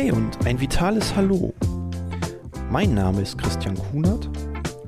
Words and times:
Hey 0.00 0.12
und 0.12 0.46
ein 0.46 0.60
vitales 0.60 1.16
Hallo. 1.16 1.52
Mein 2.70 2.94
Name 2.94 3.20
ist 3.20 3.36
Christian 3.36 3.76
Kunert 3.76 4.30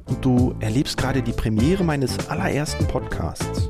und 0.06 0.24
du 0.24 0.54
erlebst 0.60 0.96
gerade 0.96 1.20
die 1.20 1.32
Premiere 1.32 1.82
meines 1.82 2.28
allerersten 2.28 2.86
Podcasts. 2.86 3.68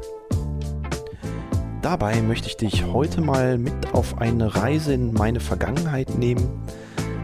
Dabei 1.80 2.21
möchte 2.21 2.48
ich 2.48 2.58
dich 2.58 2.84
heute 2.84 3.22
mal 3.22 3.56
mit 3.56 3.95
auf 3.95 4.19
eine 4.19 4.54
Reise 4.54 4.92
in 4.92 5.15
meine 5.15 5.40
Vergangenheit 5.40 6.19
nehmen, 6.19 6.63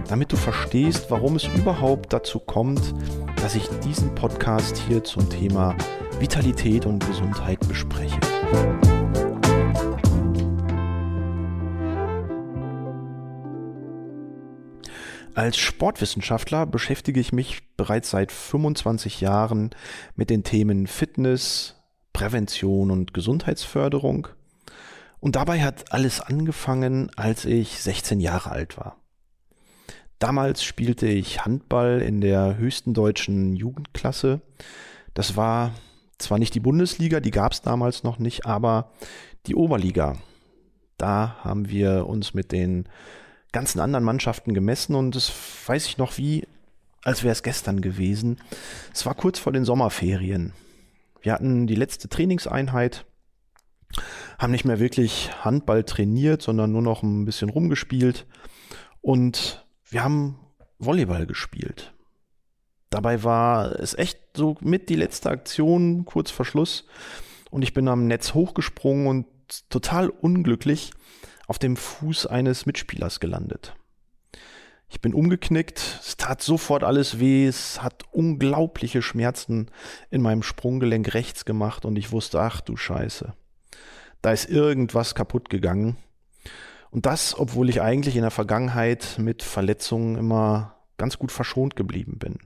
damit 0.08 0.32
du 0.32 0.36
verstehst, 0.36 1.10
warum 1.10 1.36
es 1.36 1.44
überhaupt 1.54 2.14
dazu 2.14 2.38
kommt, 2.38 2.94
dass 3.42 3.54
ich 3.54 3.68
diesen 3.84 4.14
Podcast 4.14 4.82
hier 4.88 5.04
zum 5.04 5.28
Thema 5.28 5.76
Vitalität 6.18 6.86
und 6.86 7.06
Gesundheit 7.06 7.60
bespreche. 7.68 8.18
Als 15.36 15.58
Sportwissenschaftler 15.58 16.64
beschäftige 16.64 17.20
ich 17.20 17.30
mich 17.30 17.60
bereits 17.76 18.08
seit 18.08 18.32
25 18.32 19.20
Jahren 19.20 19.68
mit 20.14 20.30
den 20.30 20.44
Themen 20.44 20.86
Fitness, 20.86 21.74
Prävention 22.14 22.90
und 22.90 23.12
Gesundheitsförderung. 23.12 24.28
Und 25.20 25.36
dabei 25.36 25.62
hat 25.62 25.92
alles 25.92 26.22
angefangen, 26.22 27.10
als 27.16 27.44
ich 27.44 27.82
16 27.82 28.18
Jahre 28.18 28.50
alt 28.50 28.78
war. 28.78 28.96
Damals 30.18 30.64
spielte 30.64 31.06
ich 31.06 31.44
Handball 31.44 32.00
in 32.00 32.22
der 32.22 32.56
höchsten 32.56 32.94
deutschen 32.94 33.56
Jugendklasse. 33.56 34.40
Das 35.12 35.36
war 35.36 35.74
zwar 36.16 36.38
nicht 36.38 36.54
die 36.54 36.60
Bundesliga, 36.60 37.20
die 37.20 37.30
gab 37.30 37.52
es 37.52 37.60
damals 37.60 38.04
noch 38.04 38.18
nicht, 38.18 38.46
aber 38.46 38.90
die 39.46 39.54
Oberliga. 39.54 40.16
Da 40.96 41.36
haben 41.44 41.68
wir 41.68 42.06
uns 42.06 42.32
mit 42.32 42.52
den 42.52 42.88
ganzen 43.52 43.80
anderen 43.80 44.04
Mannschaften 44.04 44.54
gemessen 44.54 44.94
und 44.94 45.14
das 45.14 45.32
weiß 45.66 45.86
ich 45.86 45.98
noch 45.98 46.18
wie, 46.18 46.46
als 47.02 47.22
wäre 47.22 47.32
es 47.32 47.42
gestern 47.42 47.80
gewesen. 47.80 48.38
Es 48.92 49.06
war 49.06 49.14
kurz 49.14 49.38
vor 49.38 49.52
den 49.52 49.64
Sommerferien. 49.64 50.52
Wir 51.22 51.32
hatten 51.32 51.66
die 51.66 51.74
letzte 51.74 52.08
Trainingseinheit, 52.08 53.06
haben 54.38 54.50
nicht 54.50 54.64
mehr 54.64 54.80
wirklich 54.80 55.30
Handball 55.44 55.84
trainiert, 55.84 56.42
sondern 56.42 56.72
nur 56.72 56.82
noch 56.82 57.02
ein 57.02 57.24
bisschen 57.24 57.48
rumgespielt 57.48 58.26
und 59.00 59.64
wir 59.88 60.02
haben 60.02 60.38
Volleyball 60.78 61.26
gespielt. 61.26 61.94
Dabei 62.90 63.22
war 63.24 63.78
es 63.78 63.94
echt 63.94 64.18
so 64.36 64.56
mit 64.60 64.88
die 64.88 64.96
letzte 64.96 65.30
Aktion 65.30 66.04
kurz 66.04 66.30
vor 66.30 66.44
Schluss 66.44 66.86
und 67.50 67.62
ich 67.62 67.74
bin 67.74 67.88
am 67.88 68.06
Netz 68.06 68.34
hochgesprungen 68.34 69.06
und 69.06 69.26
total 69.70 70.08
unglücklich 70.08 70.92
auf 71.46 71.58
dem 71.58 71.76
Fuß 71.76 72.26
eines 72.26 72.66
Mitspielers 72.66 73.20
gelandet. 73.20 73.74
Ich 74.88 75.00
bin 75.00 75.14
umgeknickt, 75.14 75.98
es 76.00 76.16
tat 76.16 76.42
sofort 76.42 76.84
alles 76.84 77.18
weh, 77.18 77.46
es 77.46 77.82
hat 77.82 78.04
unglaubliche 78.12 79.02
Schmerzen 79.02 79.70
in 80.10 80.22
meinem 80.22 80.42
Sprunggelenk 80.42 81.12
rechts 81.14 81.44
gemacht 81.44 81.84
und 81.84 81.96
ich 81.96 82.12
wusste, 82.12 82.40
ach 82.40 82.60
du 82.60 82.76
Scheiße, 82.76 83.34
da 84.22 84.30
ist 84.30 84.48
irgendwas 84.48 85.14
kaputt 85.14 85.50
gegangen. 85.50 85.96
Und 86.90 87.04
das, 87.04 87.38
obwohl 87.38 87.68
ich 87.68 87.82
eigentlich 87.82 88.14
in 88.16 88.22
der 88.22 88.30
Vergangenheit 88.30 89.16
mit 89.18 89.42
Verletzungen 89.42 90.16
immer 90.16 90.76
ganz 90.98 91.18
gut 91.18 91.32
verschont 91.32 91.74
geblieben 91.76 92.18
bin. 92.18 92.38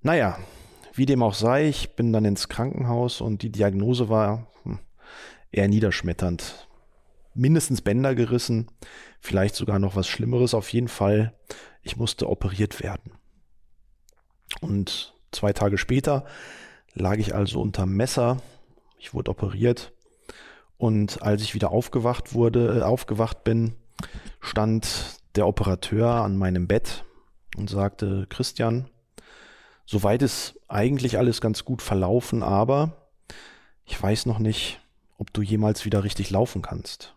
Naja, 0.00 0.38
wie 0.94 1.06
dem 1.06 1.22
auch 1.22 1.34
sei, 1.34 1.68
ich 1.68 1.94
bin 1.94 2.12
dann 2.12 2.24
ins 2.24 2.48
Krankenhaus 2.48 3.20
und 3.20 3.42
die 3.42 3.52
Diagnose 3.52 4.08
war 4.08 4.48
hm, 4.64 4.80
eher 5.52 5.68
niederschmetternd 5.68 6.66
mindestens 7.34 7.80
Bänder 7.80 8.14
gerissen, 8.14 8.68
vielleicht 9.20 9.54
sogar 9.54 9.78
noch 9.78 9.96
was 9.96 10.08
Schlimmeres. 10.08 10.54
Auf 10.54 10.72
jeden 10.72 10.88
Fall, 10.88 11.34
ich 11.82 11.96
musste 11.96 12.28
operiert 12.28 12.82
werden. 12.82 13.12
Und 14.60 15.14
zwei 15.30 15.52
Tage 15.52 15.78
später 15.78 16.24
lag 16.94 17.16
ich 17.16 17.34
also 17.34 17.60
unter 17.60 17.86
Messer. 17.86 18.40
Ich 18.98 19.14
wurde 19.14 19.30
operiert. 19.30 19.92
Und 20.76 21.22
als 21.22 21.42
ich 21.42 21.54
wieder 21.54 21.70
aufgewacht 21.70 22.34
wurde, 22.34 22.78
äh, 22.78 22.82
aufgewacht 22.82 23.44
bin, 23.44 23.74
stand 24.40 25.20
der 25.36 25.46
Operateur 25.46 26.08
an 26.10 26.36
meinem 26.36 26.66
Bett 26.66 27.04
und 27.56 27.70
sagte, 27.70 28.26
Christian, 28.28 28.90
soweit 29.86 30.22
ist 30.22 30.58
eigentlich 30.68 31.18
alles 31.18 31.40
ganz 31.40 31.64
gut 31.64 31.82
verlaufen, 31.82 32.42
aber 32.42 33.08
ich 33.84 34.00
weiß 34.00 34.26
noch 34.26 34.38
nicht, 34.38 34.80
ob 35.18 35.32
du 35.32 35.42
jemals 35.42 35.84
wieder 35.84 36.04
richtig 36.04 36.30
laufen 36.30 36.62
kannst. 36.62 37.14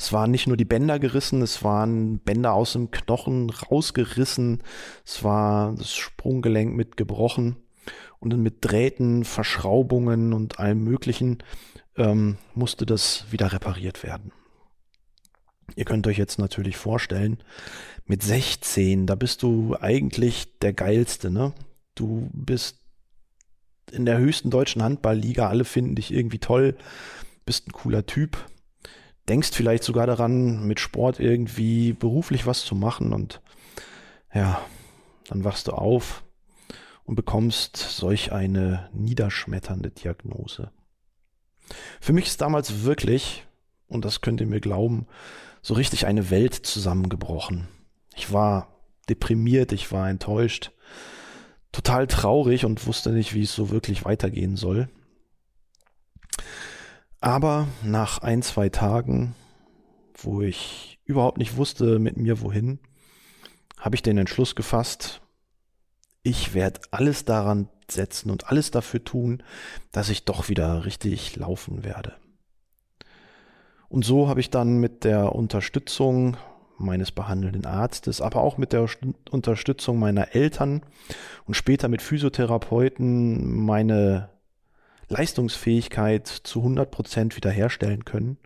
Es 0.00 0.14
waren 0.14 0.30
nicht 0.30 0.46
nur 0.46 0.56
die 0.56 0.64
Bänder 0.64 0.98
gerissen, 0.98 1.42
es 1.42 1.62
waren 1.62 2.20
Bänder 2.20 2.54
aus 2.54 2.72
dem 2.72 2.90
Knochen 2.90 3.50
rausgerissen, 3.50 4.62
es 5.04 5.22
war 5.22 5.74
das 5.74 5.94
Sprunggelenk 5.94 6.74
mit 6.74 6.96
gebrochen 6.96 7.56
und 8.18 8.32
dann 8.32 8.40
mit 8.40 8.64
Drähten, 8.64 9.24
Verschraubungen 9.24 10.32
und 10.32 10.58
allem 10.58 10.82
Möglichen 10.84 11.42
ähm, 11.98 12.38
musste 12.54 12.86
das 12.86 13.26
wieder 13.30 13.52
repariert 13.52 14.02
werden. 14.02 14.32
Ihr 15.76 15.84
könnt 15.84 16.06
euch 16.06 16.16
jetzt 16.16 16.38
natürlich 16.38 16.78
vorstellen, 16.78 17.36
mit 18.06 18.22
16, 18.22 19.06
da 19.06 19.16
bist 19.16 19.42
du 19.42 19.76
eigentlich 19.78 20.58
der 20.60 20.72
Geilste, 20.72 21.30
ne? 21.30 21.52
Du 21.94 22.30
bist 22.32 22.78
in 23.92 24.06
der 24.06 24.16
höchsten 24.16 24.48
deutschen 24.48 24.82
Handballliga, 24.82 25.50
alle 25.50 25.66
finden 25.66 25.94
dich 25.94 26.10
irgendwie 26.10 26.38
toll, 26.38 26.78
bist 27.44 27.68
ein 27.68 27.72
cooler 27.72 28.06
Typ, 28.06 28.46
denkst 29.28 29.50
vielleicht 29.52 29.84
sogar 29.84 30.06
daran, 30.06 30.66
mit 30.66 30.80
Sport 30.80 31.20
irgendwie 31.20 31.92
beruflich 31.92 32.46
was 32.46 32.64
zu 32.64 32.74
machen 32.74 33.12
und 33.12 33.40
ja, 34.34 34.60
dann 35.28 35.44
wachst 35.44 35.68
du 35.68 35.72
auf 35.72 36.24
und 37.04 37.14
bekommst 37.16 37.76
solch 37.76 38.32
eine 38.32 38.88
niederschmetternde 38.92 39.90
Diagnose. 39.90 40.70
Für 42.00 42.12
mich 42.12 42.26
ist 42.26 42.40
damals 42.40 42.84
wirklich, 42.84 43.46
und 43.88 44.04
das 44.04 44.20
könnt 44.20 44.40
ihr 44.40 44.46
mir 44.46 44.60
glauben, 44.60 45.06
so 45.62 45.74
richtig 45.74 46.06
eine 46.06 46.30
Welt 46.30 46.54
zusammengebrochen. 46.54 47.68
Ich 48.16 48.32
war 48.32 48.68
deprimiert, 49.08 49.72
ich 49.72 49.92
war 49.92 50.08
enttäuscht, 50.08 50.72
total 51.72 52.06
traurig 52.06 52.64
und 52.64 52.86
wusste 52.86 53.10
nicht, 53.10 53.34
wie 53.34 53.42
es 53.42 53.54
so 53.54 53.70
wirklich 53.70 54.04
weitergehen 54.04 54.56
soll. 54.56 54.88
Aber 57.20 57.68
nach 57.82 58.18
ein, 58.18 58.42
zwei 58.42 58.70
Tagen, 58.70 59.34
wo 60.14 60.40
ich 60.42 60.98
überhaupt 61.04 61.38
nicht 61.38 61.56
wusste 61.56 61.98
mit 61.98 62.16
mir 62.16 62.40
wohin, 62.40 62.78
habe 63.78 63.94
ich 63.94 64.02
den 64.02 64.18
Entschluss 64.18 64.54
gefasst, 64.54 65.20
ich 66.22 66.54
werde 66.54 66.80
alles 66.90 67.24
daran 67.24 67.68
setzen 67.90 68.30
und 68.30 68.48
alles 68.48 68.70
dafür 68.70 69.02
tun, 69.02 69.42
dass 69.92 70.10
ich 70.10 70.24
doch 70.24 70.48
wieder 70.48 70.84
richtig 70.84 71.36
laufen 71.36 71.84
werde. 71.84 72.14
Und 73.88 74.04
so 74.04 74.28
habe 74.28 74.40
ich 74.40 74.50
dann 74.50 74.78
mit 74.78 75.04
der 75.04 75.34
Unterstützung 75.34 76.36
meines 76.78 77.10
behandelnden 77.10 77.66
Arztes, 77.66 78.20
aber 78.20 78.40
auch 78.40 78.56
mit 78.56 78.72
der 78.72 78.86
Unterstützung 79.30 79.98
meiner 79.98 80.34
Eltern 80.34 80.82
und 81.46 81.54
später 81.54 81.88
mit 81.88 82.00
Physiotherapeuten 82.00 83.64
meine 83.64 84.30
Leistungsfähigkeit 85.10 86.26
zu 86.26 86.60
100 86.60 86.90
Prozent 86.90 87.36
wiederherstellen 87.36 88.04
können. 88.04 88.38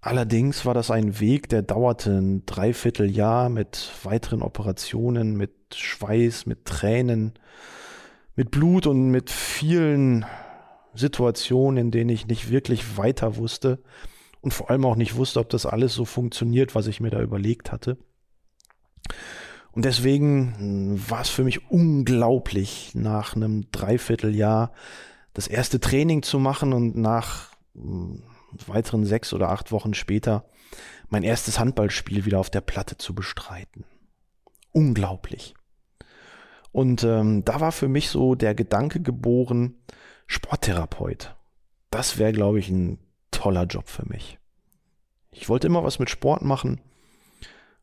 Allerdings 0.00 0.64
war 0.64 0.74
das 0.74 0.90
ein 0.90 1.20
Weg, 1.20 1.48
der 1.48 1.62
dauerte 1.62 2.18
ein 2.18 2.46
Dreivierteljahr 2.46 3.48
mit 3.48 3.90
weiteren 4.02 4.42
Operationen, 4.42 5.36
mit 5.36 5.52
Schweiß, 5.74 6.46
mit 6.46 6.64
Tränen, 6.64 7.34
mit 8.34 8.50
Blut 8.50 8.86
und 8.86 9.10
mit 9.10 9.30
vielen 9.30 10.24
Situationen, 10.94 11.86
in 11.86 11.90
denen 11.90 12.10
ich 12.10 12.26
nicht 12.26 12.50
wirklich 12.50 12.96
weiter 12.96 13.36
wusste 13.36 13.82
und 14.40 14.54
vor 14.54 14.70
allem 14.70 14.84
auch 14.84 14.96
nicht 14.96 15.16
wusste, 15.16 15.40
ob 15.40 15.50
das 15.50 15.66
alles 15.66 15.94
so 15.94 16.04
funktioniert, 16.04 16.74
was 16.74 16.86
ich 16.86 17.00
mir 17.00 17.10
da 17.10 17.20
überlegt 17.20 17.72
hatte. 17.72 17.98
Und 19.72 19.84
deswegen 19.84 21.02
war 21.10 21.20
es 21.20 21.28
für 21.28 21.44
mich 21.44 21.70
unglaublich, 21.70 22.92
nach 22.94 23.36
einem 23.36 23.70
Dreivierteljahr 23.72 24.72
das 25.36 25.48
erste 25.48 25.80
Training 25.80 26.22
zu 26.22 26.38
machen 26.38 26.72
und 26.72 26.96
nach 26.96 27.50
hm, 27.74 28.22
weiteren 28.66 29.04
sechs 29.04 29.34
oder 29.34 29.50
acht 29.50 29.70
Wochen 29.70 29.92
später 29.92 30.46
mein 31.10 31.22
erstes 31.22 31.58
Handballspiel 31.58 32.24
wieder 32.24 32.40
auf 32.40 32.48
der 32.48 32.62
Platte 32.62 32.96
zu 32.96 33.14
bestreiten. 33.14 33.84
Unglaublich. 34.72 35.54
Und 36.72 37.04
ähm, 37.04 37.44
da 37.44 37.60
war 37.60 37.70
für 37.70 37.86
mich 37.86 38.08
so 38.08 38.34
der 38.34 38.54
Gedanke 38.54 39.02
geboren, 39.02 39.74
Sporttherapeut. 40.26 41.36
Das 41.90 42.16
wäre, 42.16 42.32
glaube 42.32 42.58
ich, 42.58 42.70
ein 42.70 42.98
toller 43.30 43.64
Job 43.64 43.90
für 43.90 44.08
mich. 44.08 44.38
Ich 45.30 45.50
wollte 45.50 45.66
immer 45.66 45.84
was 45.84 45.98
mit 45.98 46.08
Sport 46.08 46.40
machen 46.40 46.80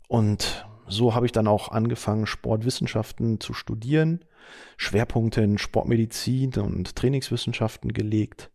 und 0.07 0.65
so 0.87 1.13
habe 1.13 1.27
ich 1.27 1.31
dann 1.31 1.47
auch 1.47 1.69
angefangen, 1.69 2.25
Sportwissenschaften 2.25 3.39
zu 3.39 3.53
studieren, 3.53 4.25
Schwerpunkte 4.77 5.41
in 5.41 5.57
Sportmedizin 5.57 6.53
und 6.55 6.95
Trainingswissenschaften 6.95 7.93
gelegt. 7.93 8.49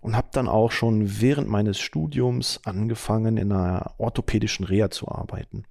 und 0.00 0.16
habe 0.16 0.28
dann 0.30 0.46
auch 0.46 0.70
schon 0.70 1.20
während 1.20 1.48
meines 1.48 1.80
Studiums 1.80 2.60
angefangen, 2.64 3.36
in 3.36 3.50
einer 3.50 3.94
orthopädischen 3.98 4.64
Reha 4.64 4.88
zu 4.88 5.08
arbeiten. 5.08 5.64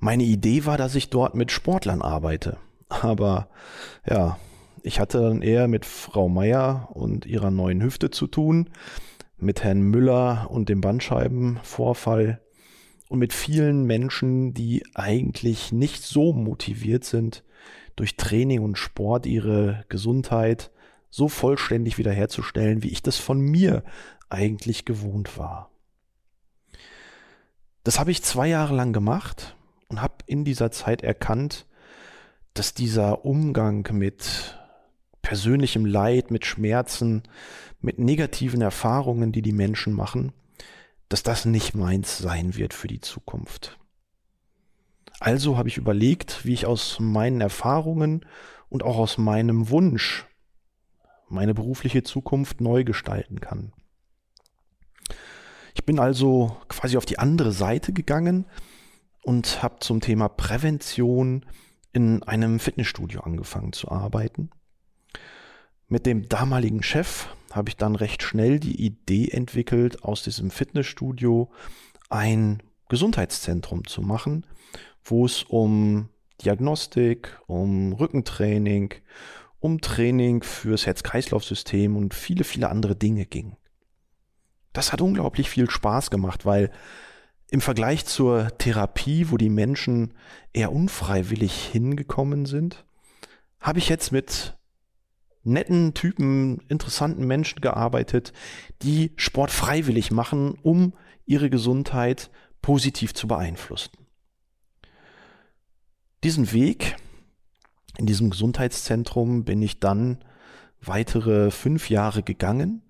Meine 0.00 0.24
Idee 0.24 0.64
war, 0.64 0.76
dass 0.76 0.96
ich 0.96 1.10
dort 1.10 1.36
mit 1.36 1.52
Sportlern 1.52 2.02
arbeite. 2.02 2.58
Aber 2.88 3.48
ja, 4.04 4.38
ich 4.82 4.98
hatte 4.98 5.20
dann 5.20 5.42
eher 5.42 5.68
mit 5.68 5.84
Frau 5.84 6.28
Meier 6.28 6.88
und 6.92 7.26
ihrer 7.26 7.50
neuen 7.50 7.82
Hüfte 7.82 8.10
zu 8.10 8.26
tun, 8.26 8.70
mit 9.36 9.62
Herrn 9.62 9.82
Müller 9.82 10.48
und 10.50 10.68
dem 10.68 10.80
Bandscheibenvorfall 10.80 12.40
und 13.08 13.18
mit 13.18 13.32
vielen 13.32 13.84
Menschen, 13.84 14.54
die 14.54 14.84
eigentlich 14.94 15.72
nicht 15.72 16.02
so 16.02 16.32
motiviert 16.32 17.04
sind, 17.04 17.42
durch 17.96 18.16
Training 18.16 18.62
und 18.62 18.78
Sport 18.78 19.26
ihre 19.26 19.84
Gesundheit 19.88 20.70
so 21.10 21.28
vollständig 21.28 21.98
wiederherzustellen, 21.98 22.82
wie 22.82 22.88
ich 22.88 23.02
das 23.02 23.16
von 23.16 23.40
mir 23.40 23.82
eigentlich 24.28 24.84
gewohnt 24.84 25.38
war. 25.38 25.70
Das 27.82 27.98
habe 27.98 28.10
ich 28.10 28.22
zwei 28.22 28.48
Jahre 28.48 28.74
lang 28.74 28.92
gemacht 28.92 29.56
und 29.88 30.02
habe 30.02 30.16
in 30.26 30.44
dieser 30.44 30.70
Zeit 30.70 31.02
erkannt, 31.02 31.66
dass 32.52 32.74
dieser 32.74 33.24
Umgang 33.24 33.88
mit 33.92 34.58
persönlichem 35.22 35.86
Leid, 35.86 36.30
mit 36.30 36.44
Schmerzen, 36.44 37.22
mit 37.80 37.98
negativen 37.98 38.60
Erfahrungen, 38.60 39.32
die 39.32 39.42
die 39.42 39.52
Menschen 39.52 39.92
machen, 39.92 40.32
dass 41.08 41.22
das 41.22 41.44
nicht 41.44 41.74
meins 41.74 42.18
sein 42.18 42.56
wird 42.56 42.74
für 42.74 42.88
die 42.88 43.00
Zukunft. 43.00 43.78
Also 45.20 45.56
habe 45.56 45.68
ich 45.68 45.76
überlegt, 45.76 46.44
wie 46.44 46.52
ich 46.52 46.66
aus 46.66 47.00
meinen 47.00 47.40
Erfahrungen 47.40 48.24
und 48.68 48.82
auch 48.82 48.98
aus 48.98 49.18
meinem 49.18 49.70
Wunsch 49.70 50.26
meine 51.28 51.54
berufliche 51.54 52.02
Zukunft 52.02 52.60
neu 52.60 52.84
gestalten 52.84 53.40
kann. 53.40 53.72
Ich 55.74 55.84
bin 55.84 55.98
also 55.98 56.56
quasi 56.68 56.96
auf 56.96 57.06
die 57.06 57.18
andere 57.18 57.52
Seite 57.52 57.92
gegangen 57.92 58.46
und 59.22 59.62
habe 59.62 59.78
zum 59.80 60.00
Thema 60.00 60.28
Prävention 60.28 61.44
in 61.92 62.22
einem 62.22 62.60
Fitnessstudio 62.60 63.20
angefangen 63.20 63.72
zu 63.72 63.90
arbeiten. 63.90 64.50
Mit 65.88 66.06
dem 66.06 66.28
damaligen 66.28 66.82
Chef 66.82 67.28
habe 67.52 67.70
ich 67.70 67.76
dann 67.76 67.96
recht 67.96 68.22
schnell 68.22 68.60
die 68.60 68.84
Idee 68.84 69.28
entwickelt, 69.28 70.04
aus 70.04 70.22
diesem 70.22 70.50
Fitnessstudio 70.50 71.50
ein 72.08 72.62
Gesundheitszentrum 72.88 73.86
zu 73.86 74.02
machen, 74.02 74.46
wo 75.04 75.26
es 75.26 75.42
um 75.42 76.08
Diagnostik, 76.42 77.38
um 77.46 77.92
Rückentraining, 77.92 78.94
um 79.60 79.80
Training 79.80 80.42
fürs 80.42 80.86
Herz-Kreislauf-System 80.86 81.96
und 81.96 82.14
viele, 82.14 82.44
viele 82.44 82.68
andere 82.68 82.94
Dinge 82.94 83.26
ging. 83.26 83.56
Das 84.72 84.92
hat 84.92 85.00
unglaublich 85.00 85.50
viel 85.50 85.68
Spaß 85.68 86.10
gemacht, 86.10 86.46
weil 86.46 86.70
im 87.50 87.60
Vergleich 87.60 88.04
zur 88.04 88.56
Therapie, 88.58 89.30
wo 89.30 89.36
die 89.36 89.48
Menschen 89.48 90.14
eher 90.52 90.70
unfreiwillig 90.70 91.52
hingekommen 91.52 92.46
sind, 92.46 92.84
habe 93.60 93.78
ich 93.78 93.88
jetzt 93.88 94.12
mit 94.12 94.57
netten 95.44 95.94
Typen, 95.94 96.60
interessanten 96.68 97.26
Menschen 97.26 97.60
gearbeitet, 97.60 98.32
die 98.82 99.12
Sport 99.16 99.50
freiwillig 99.50 100.10
machen, 100.10 100.58
um 100.62 100.92
ihre 101.26 101.50
Gesundheit 101.50 102.30
positiv 102.62 103.14
zu 103.14 103.28
beeinflussen. 103.28 103.92
Diesen 106.24 106.52
Weg 106.52 106.96
in 107.96 108.06
diesem 108.06 108.30
Gesundheitszentrum 108.30 109.44
bin 109.44 109.62
ich 109.62 109.80
dann 109.80 110.18
weitere 110.80 111.50
fünf 111.50 111.90
Jahre 111.90 112.22
gegangen 112.22 112.82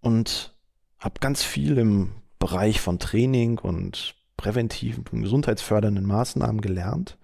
und 0.00 0.54
habe 0.98 1.20
ganz 1.20 1.42
viel 1.42 1.78
im 1.78 2.12
Bereich 2.38 2.80
von 2.80 2.98
Training 2.98 3.58
und 3.58 4.14
präventiven 4.36 5.04
und 5.10 5.22
gesundheitsfördernden 5.22 6.06
Maßnahmen 6.06 6.60
gelernt 6.60 7.18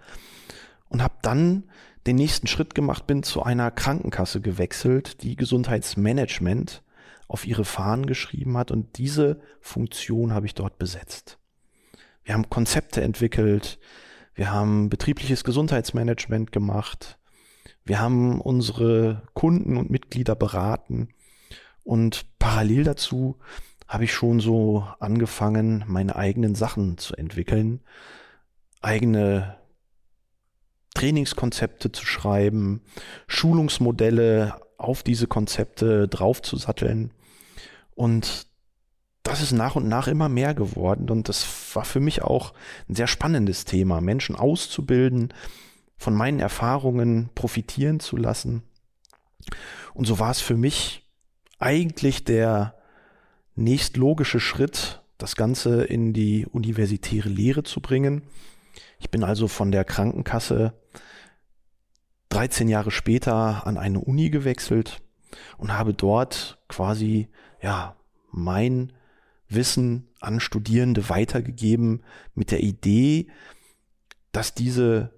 und 0.89 1.03
habe 1.03 1.15
dann 1.23 1.65
den 2.09 2.17
nächsten 2.17 2.47
Schritt 2.47 2.75
gemacht, 2.75 3.07
bin 3.07 3.23
zu 3.23 3.43
einer 3.43 3.71
Krankenkasse 3.71 4.41
gewechselt, 4.41 5.23
die 5.23 5.37
Gesundheitsmanagement 5.37 6.83
auf 7.29 7.47
ihre 7.47 7.67
Fahnen 7.67 8.07
geschrieben 8.07 8.57
hat 8.57 8.71
und 8.71 8.97
diese 8.97 9.43
Funktion 9.61 10.33
habe 10.33 10.47
ich 10.47 10.55
dort 10.55 10.79
besetzt. 10.79 11.39
Wir 12.25 12.33
haben 12.33 12.49
Konzepte 12.49 13.03
entwickelt, 13.03 13.79
wir 14.35 14.51
haben 14.51 14.89
betriebliches 14.89 15.45
Gesundheitsmanagement 15.45 16.51
gemacht, 16.51 17.19
wir 17.85 18.01
haben 18.01 18.41
unsere 18.41 19.29
Kunden 19.35 19.77
und 19.77 19.91
Mitglieder 19.91 20.35
beraten 20.35 21.11
und 21.85 22.25
parallel 22.39 22.85
dazu 22.85 23.37
habe 23.87 24.05
ich 24.05 24.15
schon 24.15 24.41
so 24.41 24.87
angefangen, 24.99 25.85
meine 25.87 26.17
eigenen 26.17 26.55
Sachen 26.55 26.97
zu 26.97 27.15
entwickeln, 27.17 27.81
eigene 28.81 29.58
Trainingskonzepte 30.99 31.93
zu 31.93 32.05
schreiben, 32.05 32.81
Schulungsmodelle 33.29 34.61
auf 34.79 35.05
diese 35.05 35.29
Konzepte 35.29 36.09
draufzusatteln. 36.09 37.13
Und 37.95 38.49
das 39.23 39.41
ist 39.41 39.53
nach 39.53 39.77
und 39.77 39.87
nach 39.87 40.09
immer 40.09 40.29
mehr 40.29 40.55
geworden. 40.55 41.09
Und 41.11 41.29
das 41.29 41.47
war 41.75 41.85
für 41.85 42.01
mich 42.01 42.23
auch 42.23 42.53
ein 42.89 42.97
sehr 42.97 43.07
spannendes 43.07 43.65
Thema, 43.65 44.01
Menschen 44.01 44.35
auszubilden, 44.35 45.33
von 45.97 46.15
meinen 46.15 46.41
Erfahrungen 46.41 47.31
profitieren 47.35 48.01
zu 48.01 48.17
lassen. 48.17 48.65
Und 49.95 50.07
so 50.07 50.19
war 50.19 50.33
es 50.33 50.41
für 50.41 50.57
mich 50.57 51.07
eigentlich 51.61 52.25
der 52.25 52.75
nächstlogische 53.55 54.41
Schritt, 54.41 55.01
das 55.17 55.37
Ganze 55.37 55.85
in 55.85 56.13
die 56.13 56.47
universitäre 56.47 57.29
Lehre 57.29 57.63
zu 57.63 57.81
bringen. 57.81 58.23
Ich 58.99 59.11
bin 59.11 59.25
also 59.25 59.49
von 59.49 59.71
der 59.71 59.85
Krankenkasse 59.85 60.73
13 62.31 62.69
Jahre 62.69 62.91
später 62.91 63.67
an 63.67 63.79
eine 63.79 64.01
Uni 64.01 64.29
gewechselt 64.31 65.01
und 65.57 65.73
habe 65.73 65.95
dort 65.95 66.59
quasi, 66.69 67.29
ja, 67.63 67.97
mein 68.31 68.93
Wissen 69.49 70.11
an 70.21 70.41
Studierende 70.41 71.09
weitergegeben 71.09 72.05
mit 72.35 72.51
der 72.51 72.63
Idee, 72.63 73.29
dass 74.33 74.53
diese 74.55 75.15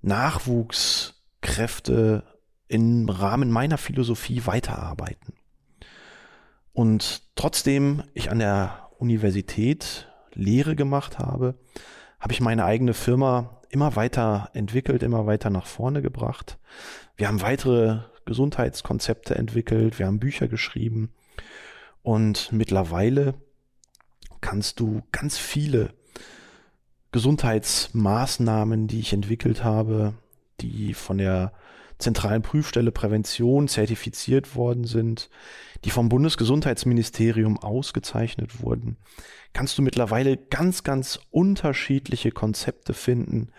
Nachwuchskräfte 0.00 2.22
im 2.68 3.08
Rahmen 3.08 3.50
meiner 3.50 3.78
Philosophie 3.78 4.46
weiterarbeiten. 4.46 5.34
Und 6.72 7.22
trotzdem 7.36 8.02
ich 8.14 8.30
an 8.30 8.38
der 8.38 8.90
Universität 8.98 10.08
Lehre 10.32 10.76
gemacht 10.76 11.18
habe, 11.18 11.58
habe 12.26 12.32
ich 12.32 12.40
meine 12.40 12.64
eigene 12.64 12.92
Firma 12.92 13.60
immer 13.68 13.94
weiter 13.94 14.50
entwickelt, 14.52 15.04
immer 15.04 15.26
weiter 15.26 15.48
nach 15.48 15.66
vorne 15.66 16.02
gebracht. 16.02 16.58
Wir 17.16 17.28
haben 17.28 17.40
weitere 17.40 18.00
Gesundheitskonzepte 18.24 19.36
entwickelt, 19.36 20.00
wir 20.00 20.06
haben 20.06 20.18
Bücher 20.18 20.48
geschrieben 20.48 21.12
und 22.02 22.50
mittlerweile 22.50 23.34
kannst 24.40 24.80
du 24.80 25.04
ganz 25.12 25.38
viele 25.38 25.94
Gesundheitsmaßnahmen, 27.12 28.88
die 28.88 28.98
ich 28.98 29.12
entwickelt 29.12 29.62
habe, 29.62 30.14
die 30.60 30.94
von 30.94 31.18
der 31.18 31.52
zentralen 31.98 32.42
Prüfstelle 32.42 32.92
Prävention 32.92 33.68
zertifiziert 33.68 34.54
worden 34.54 34.84
sind, 34.84 35.30
die 35.84 35.90
vom 35.90 36.08
Bundesgesundheitsministerium 36.08 37.58
ausgezeichnet 37.58 38.62
wurden, 38.62 38.96
kannst 39.52 39.78
du 39.78 39.82
mittlerweile 39.82 40.36
ganz, 40.36 40.82
ganz 40.82 41.18
unterschiedliche 41.30 42.30
Konzepte 42.30 42.92
finden 42.92 43.50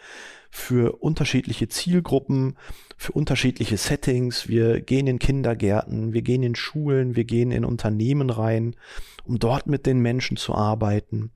für 0.50 1.02
unterschiedliche 1.02 1.68
Zielgruppen, 1.68 2.58
für 2.96 3.12
unterschiedliche 3.12 3.78
Settings. 3.78 4.48
Wir 4.48 4.82
gehen 4.82 5.08
in 5.08 5.20
Kindergärten, 5.20 6.14
wir 6.14 6.22
gehen 6.22 6.44
in 6.44 6.56
Schulen, 6.56 7.16
wir 7.16 7.26
gehen 7.26 7.52
in 7.52 7.66
Unternehmen 7.66 8.30
rein, 8.30 8.76
um 9.24 9.40
dort 9.40 9.68
mit 9.68 9.86
den 9.86 10.00
Menschen 10.00 10.38
zu 10.38 10.56
arbeiten. 10.56 11.32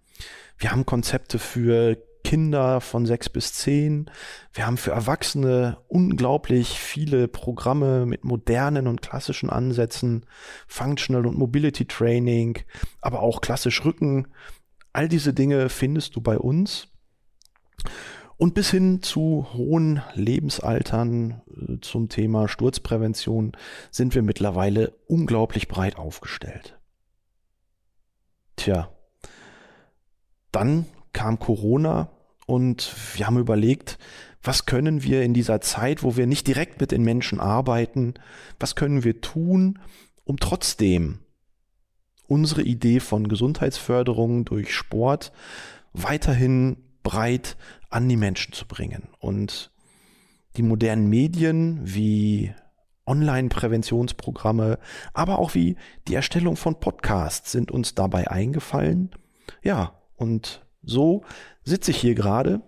Wir 0.58 0.72
haben 0.72 0.86
Konzepte 0.86 1.40
für 1.40 1.98
Kinder 2.24 2.82
von 2.82 3.06
sechs 3.06 3.30
bis 3.30 3.54
zehn. 3.54 4.10
Wir 4.54 4.66
haben 4.66 4.78
für 4.78 4.92
Erwachsene 4.92 5.78
unglaublich 5.88 6.80
viele 6.80 7.28
Programme 7.28 8.06
mit 8.06 8.24
modernen 8.24 8.88
und 8.88 9.02
klassischen 9.02 9.50
Ansätzen, 9.50 10.26
Functional 10.68 11.26
und 11.26 11.38
Mobility 11.38 11.86
Training, 11.86 12.60
aber 13.02 13.22
auch 13.22 13.42
klassisch 13.42 13.84
Rücken. 13.86 14.28
All 14.94 15.08
diese 15.08 15.34
Dinge 15.34 15.70
findest 15.70 16.16
du 16.16 16.22
bei 16.22 16.38
uns. 16.38 16.88
Und 18.38 18.56
bis 18.56 18.72
hin 18.72 19.04
zu 19.04 19.48
hohen 19.54 20.02
Lebensaltern 20.16 21.44
äh, 21.48 21.80
zum 21.82 22.10
Thema 22.10 22.48
Sturzprävention 22.48 23.52
sind 23.92 24.16
wir 24.16 24.24
mittlerweile 24.24 24.96
unglaublich 25.06 25.68
breit 25.68 25.96
aufgestellt. 25.96 26.80
Tja, 28.56 28.90
dann 30.52 30.88
kam 31.14 31.40
Corona 31.40 32.10
und 32.46 32.96
wir 33.16 33.28
haben 33.28 33.38
überlegt, 33.38 33.98
was 34.44 34.66
können 34.66 35.04
wir 35.04 35.22
in 35.22 35.34
dieser 35.34 35.62
Zeit, 35.62 36.04
wo 36.04 36.18
wir 36.18 36.26
nicht 36.26 36.48
direkt 36.48 36.82
mit 36.82 36.92
den 36.92 37.04
Menschen 37.04 37.40
arbeiten, 37.40 38.16
was 38.60 38.76
können 38.76 39.04
wir 39.04 39.22
tun, 39.22 39.80
um 40.24 40.38
trotzdem 40.38 41.20
unsere 42.28 42.64
Idee 42.64 43.00
von 43.00 43.28
Gesundheitsförderung 43.28 44.46
durch 44.46 44.74
Sport 44.74 45.32
weiterhin 45.94 46.78
breit 47.04 47.58
an 47.90 48.08
die 48.08 48.18
Menschen 48.18 48.54
zu 48.54 48.66
bringen. 48.66 49.10
Und 49.20 49.72
die 50.56 50.64
modernen 50.64 51.08
Medien 51.08 51.82
wie 51.84 52.54
Online-Präventionsprogramme, 53.06 54.80
aber 55.14 55.40
auch 55.40 55.56
wie 55.56 55.76
die 56.08 56.16
Erstellung 56.16 56.56
von 56.56 56.80
Podcasts 56.80 57.52
sind 57.52 57.72
uns 57.72 57.96
dabei 57.96 58.30
eingefallen. 58.30 59.12
Ja, 59.62 60.00
und 60.16 60.66
so 60.84 61.24
sitze 61.64 61.92
ich 61.92 61.98
hier 61.98 62.16
gerade, 62.16 62.62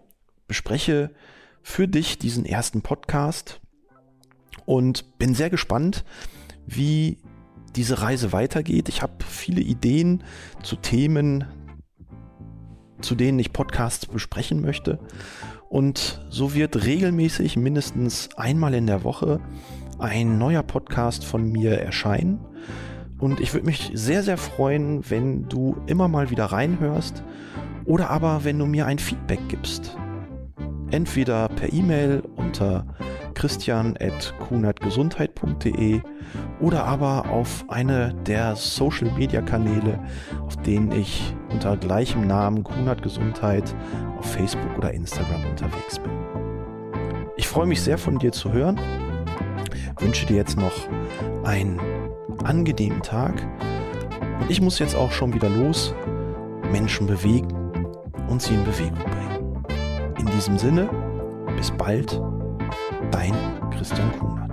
bespreche 0.47 1.11
für 1.61 1.87
dich 1.87 2.19
diesen 2.19 2.45
ersten 2.45 2.81
Podcast 2.81 3.61
und 4.65 5.17
bin 5.17 5.33
sehr 5.33 5.49
gespannt, 5.49 6.03
wie 6.65 7.17
diese 7.75 8.01
Reise 8.01 8.31
weitergeht. 8.33 8.89
Ich 8.89 9.01
habe 9.01 9.23
viele 9.27 9.61
Ideen 9.61 10.23
zu 10.61 10.75
Themen, 10.75 11.45
zu 13.01 13.15
denen 13.15 13.39
ich 13.39 13.53
Podcasts 13.53 14.05
besprechen 14.05 14.61
möchte. 14.61 14.99
Und 15.69 16.23
so 16.29 16.53
wird 16.53 16.85
regelmäßig 16.85 17.57
mindestens 17.57 18.29
einmal 18.35 18.73
in 18.75 18.85
der 18.85 19.03
Woche 19.03 19.39
ein 19.97 20.37
neuer 20.37 20.63
Podcast 20.63 21.25
von 21.25 21.51
mir 21.51 21.79
erscheinen. 21.79 22.39
Und 23.17 23.39
ich 23.39 23.53
würde 23.53 23.65
mich 23.65 23.91
sehr, 23.93 24.21
sehr 24.21 24.37
freuen, 24.37 25.09
wenn 25.09 25.47
du 25.47 25.77
immer 25.87 26.07
mal 26.07 26.29
wieder 26.29 26.45
reinhörst 26.45 27.23
oder 27.85 28.09
aber 28.09 28.43
wenn 28.43 28.59
du 28.59 28.65
mir 28.65 28.85
ein 28.85 28.99
Feedback 28.99 29.39
gibst. 29.47 29.97
Entweder 30.91 31.47
per 31.49 31.73
E-Mail 31.73 32.21
unter 32.35 32.85
christian.kunatgesundheit.de 33.33 36.01
oder 36.59 36.85
aber 36.85 37.29
auf 37.29 37.65
eine 37.67 38.13
der 38.25 38.55
Social 38.55 39.11
Media 39.17 39.41
Kanäle, 39.41 39.99
auf 40.45 40.55
denen 40.57 40.91
ich 40.91 41.33
unter 41.49 41.75
gleichem 41.77 42.27
Namen 42.27 42.63
Kunat 42.63 43.01
Gesundheit 43.01 43.73
auf 44.19 44.31
Facebook 44.31 44.77
oder 44.77 44.93
Instagram 44.93 45.43
unterwegs 45.49 45.97
bin. 45.99 46.11
Ich 47.37 47.47
freue 47.47 47.65
mich 47.65 47.81
sehr 47.81 47.97
von 47.97 48.19
dir 48.19 48.31
zu 48.31 48.53
hören. 48.53 48.79
Wünsche 49.99 50.27
dir 50.27 50.37
jetzt 50.37 50.57
noch 50.57 50.87
einen 51.43 51.81
angenehmen 52.43 53.01
Tag. 53.01 53.33
Und 54.41 54.51
ich 54.51 54.61
muss 54.61 54.77
jetzt 54.79 54.95
auch 54.95 55.11
schon 55.11 55.33
wieder 55.33 55.49
los, 55.49 55.93
Menschen 56.71 57.07
bewegen 57.07 57.62
und 58.27 58.41
sie 58.41 58.53
in 58.53 58.63
Bewegung 58.63 58.99
bringen. 58.99 59.63
In 60.17 60.25
diesem 60.27 60.57
Sinne, 60.57 60.89
bis 61.55 61.71
bald, 61.71 62.19
dein 63.11 63.33
Christian 63.71 64.11
Kunert. 64.17 64.52